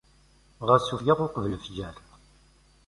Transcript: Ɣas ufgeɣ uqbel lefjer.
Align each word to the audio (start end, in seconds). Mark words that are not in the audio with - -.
Ɣas 0.67 0.87
ufgeɣ 0.93 1.19
uqbel 1.25 1.45
lefjer. 1.53 1.95